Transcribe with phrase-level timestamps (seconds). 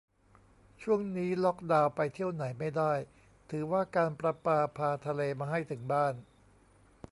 [0.81, 2.93] ช่วงนี้ล็อกดาวน์ ไปเที่ยวไหนไม่ได้
[3.49, 6.13] ถือว่าการประปาพาทะเลมาให้ถึงบ้าน